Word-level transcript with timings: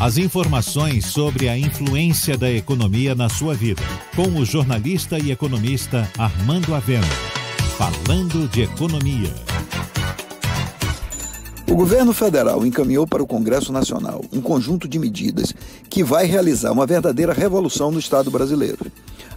As 0.00 0.16
informações 0.16 1.06
sobre 1.06 1.48
a 1.48 1.58
influência 1.58 2.38
da 2.38 2.48
economia 2.48 3.16
na 3.16 3.28
sua 3.28 3.52
vida. 3.52 3.82
Com 4.14 4.28
o 4.38 4.44
jornalista 4.44 5.18
e 5.18 5.32
economista 5.32 6.08
Armando 6.16 6.72
Avena. 6.72 7.04
Falando 7.76 8.48
de 8.48 8.62
economia. 8.62 9.34
O 11.68 11.74
governo 11.74 12.12
federal 12.12 12.64
encaminhou 12.64 13.08
para 13.08 13.24
o 13.24 13.26
Congresso 13.26 13.72
Nacional 13.72 14.24
um 14.32 14.40
conjunto 14.40 14.86
de 14.86 15.00
medidas 15.00 15.52
que 15.90 16.04
vai 16.04 16.26
realizar 16.26 16.70
uma 16.70 16.86
verdadeira 16.86 17.32
revolução 17.32 17.90
no 17.90 17.98
Estado 17.98 18.30
brasileiro. 18.30 18.86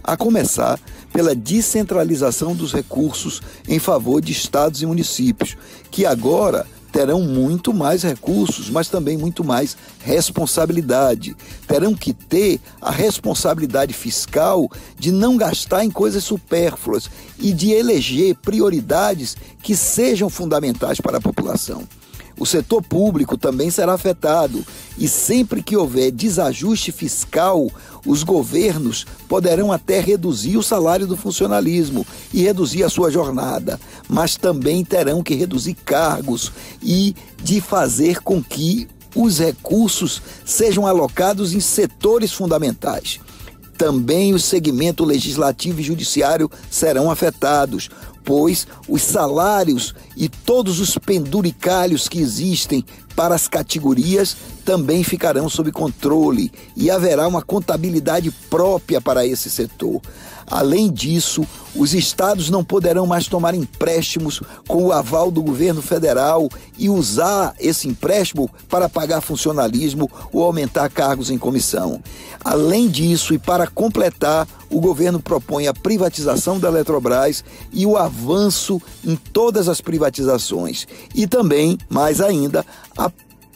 A 0.00 0.16
começar 0.16 0.78
pela 1.12 1.34
descentralização 1.34 2.54
dos 2.54 2.72
recursos 2.72 3.42
em 3.66 3.80
favor 3.80 4.20
de 4.20 4.30
estados 4.30 4.80
e 4.80 4.86
municípios, 4.86 5.56
que 5.90 6.06
agora 6.06 6.64
terão 6.92 7.22
muito 7.22 7.72
mais 7.72 8.02
recursos, 8.02 8.68
mas 8.68 8.88
também 8.88 9.16
muito 9.16 9.42
mais 9.42 9.76
responsabilidade. 10.04 11.34
Terão 11.66 11.94
que 11.94 12.12
ter 12.12 12.60
a 12.80 12.90
responsabilidade 12.90 13.94
fiscal 13.94 14.70
de 14.98 15.10
não 15.10 15.36
gastar 15.36 15.84
em 15.84 15.90
coisas 15.90 16.22
supérfluas 16.22 17.10
e 17.38 17.52
de 17.52 17.70
eleger 17.72 18.36
prioridades 18.36 19.36
que 19.62 19.74
sejam 19.74 20.28
fundamentais 20.28 21.00
para 21.00 21.16
a 21.16 21.20
população. 21.20 21.88
O 22.42 22.44
setor 22.44 22.82
público 22.82 23.36
também 23.36 23.70
será 23.70 23.94
afetado 23.94 24.66
e 24.98 25.06
sempre 25.06 25.62
que 25.62 25.76
houver 25.76 26.10
desajuste 26.10 26.90
fiscal, 26.90 27.70
os 28.04 28.24
governos 28.24 29.06
poderão 29.28 29.70
até 29.70 30.00
reduzir 30.00 30.56
o 30.56 30.62
salário 30.62 31.06
do 31.06 31.16
funcionalismo 31.16 32.04
e 32.34 32.42
reduzir 32.42 32.82
a 32.82 32.88
sua 32.88 33.12
jornada, 33.12 33.78
mas 34.08 34.36
também 34.36 34.84
terão 34.84 35.22
que 35.22 35.36
reduzir 35.36 35.74
cargos 35.84 36.50
e 36.82 37.14
de 37.40 37.60
fazer 37.60 38.20
com 38.22 38.42
que 38.42 38.88
os 39.14 39.38
recursos 39.38 40.20
sejam 40.44 40.84
alocados 40.84 41.54
em 41.54 41.60
setores 41.60 42.32
fundamentais. 42.32 43.20
Também 43.82 44.32
o 44.32 44.38
segmento 44.38 45.04
legislativo 45.04 45.80
e 45.80 45.82
judiciário 45.82 46.48
serão 46.70 47.10
afetados, 47.10 47.90
pois 48.24 48.64
os 48.88 49.02
salários 49.02 49.92
e 50.16 50.28
todos 50.28 50.78
os 50.78 50.96
penduricalhos 50.98 52.06
que 52.06 52.20
existem 52.20 52.84
para 53.16 53.34
as 53.34 53.48
categorias 53.48 54.36
também 54.64 55.02
ficarão 55.02 55.48
sob 55.48 55.72
controle 55.72 56.52
e 56.76 56.92
haverá 56.92 57.26
uma 57.26 57.42
contabilidade 57.42 58.30
própria 58.48 59.00
para 59.00 59.26
esse 59.26 59.50
setor. 59.50 60.00
Além 60.46 60.88
disso, 60.88 61.44
os 61.74 61.94
estados 61.94 62.50
não 62.50 62.62
poderão 62.62 63.06
mais 63.06 63.26
tomar 63.26 63.54
empréstimos 63.54 64.40
com 64.68 64.84
o 64.84 64.92
aval 64.92 65.30
do 65.30 65.42
governo 65.42 65.80
federal 65.80 66.48
e 66.78 66.88
usar 66.88 67.54
esse 67.58 67.88
empréstimo 67.88 68.50
para 68.68 68.88
pagar 68.88 69.20
funcionalismo 69.20 70.10
ou 70.32 70.44
aumentar 70.44 70.88
cargos 70.90 71.30
em 71.30 71.38
comissão. 71.38 72.02
Além 72.44 72.88
disso, 72.88 73.32
e 73.32 73.38
para 73.38 73.66
completar, 73.66 74.46
o 74.70 74.80
governo 74.80 75.20
propõe 75.20 75.66
a 75.66 75.74
privatização 75.74 76.58
da 76.58 76.68
Eletrobras 76.68 77.44
e 77.72 77.86
o 77.86 77.96
avanço 77.96 78.80
em 79.04 79.16
todas 79.16 79.68
as 79.68 79.80
privatizações. 79.80 80.86
E 81.14 81.26
também, 81.26 81.78
mais 81.88 82.20
ainda, 82.20 82.64
a 82.96 83.10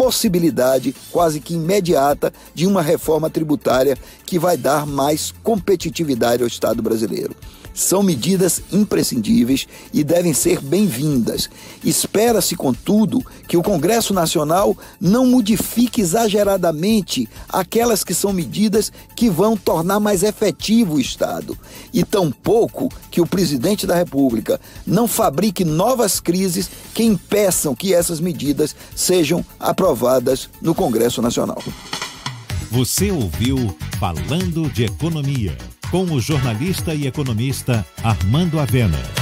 possibilidade 0.00 0.94
quase 1.10 1.40
que 1.40 1.52
imediata 1.52 2.32
de 2.54 2.66
uma 2.66 2.80
reforma 2.80 3.28
tributária 3.28 3.98
que 4.24 4.38
vai 4.38 4.56
dar 4.56 4.86
mais 4.86 5.30
competitividade 5.42 6.42
ao 6.42 6.48
Estado 6.48 6.80
brasileiro. 6.80 7.36
São 7.72 8.02
medidas 8.02 8.62
imprescindíveis 8.72 9.68
e 9.92 10.02
devem 10.02 10.34
ser 10.34 10.60
bem-vindas. 10.60 11.48
Espera-se, 11.84 12.56
contudo, 12.56 13.24
que 13.46 13.56
o 13.56 13.62
Congresso 13.62 14.12
Nacional 14.12 14.76
não 15.00 15.26
modifique 15.26 16.00
exageradamente 16.00 17.28
aquelas 17.48 18.02
que 18.02 18.12
são 18.12 18.32
medidas 18.32 18.90
que 19.14 19.30
vão 19.30 19.56
tornar 19.56 20.00
mais 20.00 20.22
efetivo 20.22 20.94
o 20.94 21.00
Estado, 21.00 21.56
e 21.92 22.02
tampouco 22.02 22.88
que 23.10 23.20
o 23.20 23.26
presidente 23.26 23.86
da 23.86 23.94
República 23.94 24.60
não 24.84 25.06
fabrique 25.06 25.64
novas 25.64 26.18
crises 26.18 26.68
que 26.92 27.04
impeçam 27.04 27.74
que 27.74 27.94
essas 27.94 28.18
medidas 28.18 28.74
sejam 28.96 29.44
aprovadas 29.58 29.89
no 30.60 30.74
Congresso 30.74 31.20
Nacional. 31.20 31.62
Você 32.70 33.10
ouviu 33.10 33.76
Falando 33.98 34.70
de 34.70 34.84
Economia 34.84 35.56
com 35.90 36.04
o 36.04 36.20
jornalista 36.20 36.94
e 36.94 37.06
economista 37.06 37.84
Armando 38.02 38.60
Avena. 38.60 39.19